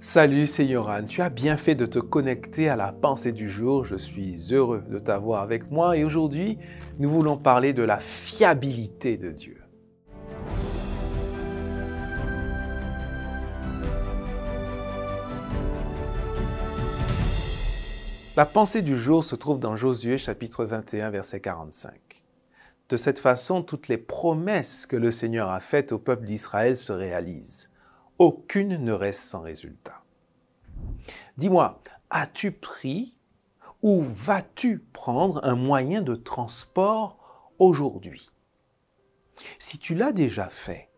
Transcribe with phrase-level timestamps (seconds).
[0.00, 1.06] Salut, c'est Yoran.
[1.08, 3.84] Tu as bien fait de te connecter à la pensée du jour.
[3.84, 6.56] Je suis heureux de t'avoir avec moi et aujourd'hui,
[7.00, 9.56] nous voulons parler de la fiabilité de Dieu.
[18.36, 22.22] La pensée du jour se trouve dans Josué chapitre 21 verset 45.
[22.88, 26.92] De cette façon, toutes les promesses que le Seigneur a faites au peuple d'Israël se
[26.92, 27.68] réalisent.
[28.18, 30.02] Aucune ne reste sans résultat.
[31.36, 31.80] Dis-moi,
[32.10, 33.16] as-tu pris
[33.80, 38.30] ou vas-tu prendre un moyen de transport aujourd'hui?
[39.60, 40.90] Si tu l'as déjà fait,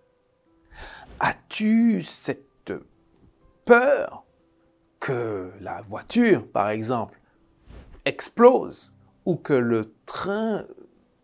[1.18, 2.72] as-tu cette
[3.66, 4.24] peur
[4.98, 7.20] que la voiture, par exemple,
[8.06, 8.94] explose
[9.26, 10.64] ou que le train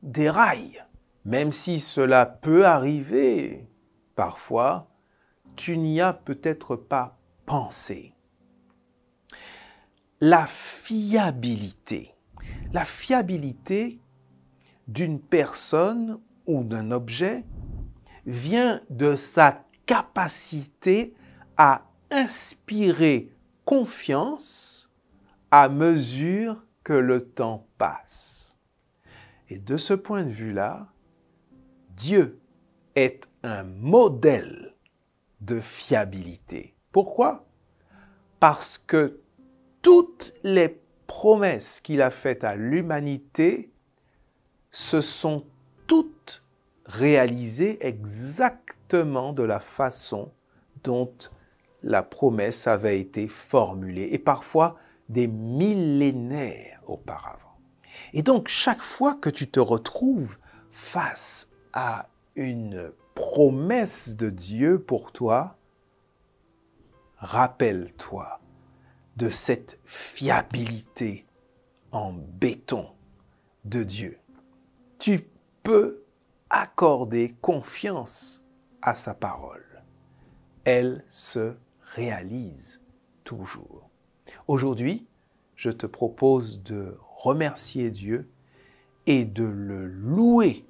[0.03, 0.85] déraille,
[1.25, 3.67] même si cela peut arriver
[4.15, 4.91] parfois,
[5.55, 8.15] tu n'y as peut-être pas pensé.
[10.21, 12.15] La fiabilité.
[12.73, 14.01] La fiabilité
[14.89, 17.45] d'une personne ou d'un objet
[18.27, 21.15] vient de sa capacité
[21.57, 23.33] à inspirer
[23.65, 24.91] confiance
[25.51, 28.59] à mesure que le temps passe.
[29.49, 30.89] Et de ce point de vue-là,
[31.91, 32.41] Dieu
[32.95, 34.66] est un modèle
[35.41, 36.75] de fiabilité.
[36.93, 37.47] Pourquoi?
[38.41, 39.21] Parce que
[39.83, 43.71] toutes les promesses qu'il a faites à l'humanité
[44.71, 45.45] se sont
[45.87, 46.45] toutes
[46.85, 50.33] réalisées exactement de la façon
[50.85, 51.13] dont
[51.83, 54.09] la promesse avait été formulée.
[54.13, 54.77] Et parfois,
[55.09, 57.59] des millénaires auparavant.
[58.13, 60.37] Et donc chaque fois que tu te retrouves
[60.71, 62.93] face à une
[63.37, 65.59] promesse de Dieu pour toi,
[67.19, 68.41] rappelle-toi
[69.19, 71.27] de cette fiabilité
[71.93, 72.89] en béton
[73.67, 74.19] de Dieu.
[74.99, 75.29] Tu
[75.63, 76.03] peux
[76.49, 78.43] accorder confiance
[78.81, 79.83] à sa parole.
[80.65, 81.57] Elle se
[81.95, 82.81] réalise
[83.23, 83.91] toujours.
[84.49, 85.07] Aujourd'hui,
[85.57, 88.31] je te propose de remercier Dieu
[89.05, 90.65] et de le louer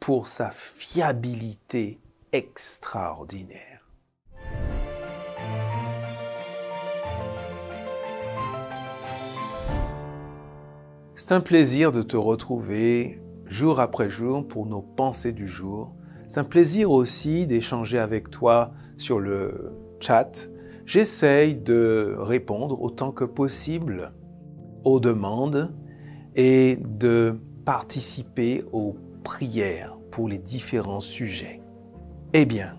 [0.00, 2.00] pour sa fiabilité
[2.32, 3.88] extraordinaire.
[11.14, 15.94] C'est un plaisir de te retrouver jour après jour pour nos pensées du jour.
[16.26, 20.48] C'est un plaisir aussi d'échanger avec toi sur le chat
[20.90, 24.12] j'essaye de répondre autant que possible
[24.82, 25.72] aux demandes
[26.34, 31.60] et de participer aux prières pour les différents sujets.
[32.32, 32.78] Eh bien,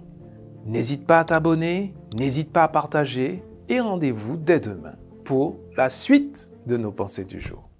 [0.65, 6.51] n'hésite pas à t'abonner, n'hésite pas à partager et rendez-vous dès demain pour la suite
[6.67, 7.70] de nos pensées du jour.